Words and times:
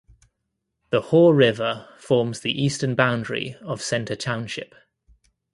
The 0.89 0.99
Haw 0.99 1.29
River 1.29 1.87
forms 1.99 2.39
the 2.39 2.59
eastern 2.59 2.95
boundary 2.95 3.55
of 3.61 3.83
Center 3.83 4.15
Township. 4.15 4.73